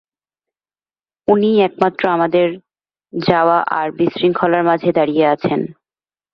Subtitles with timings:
[1.27, 2.47] উনিই একমাত্র আমাদের
[3.13, 5.59] যাওয়া আর বিশৃঙ্খলার মাঝে দাঁড়িয়ে আছেন।